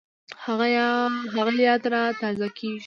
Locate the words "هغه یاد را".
1.43-2.03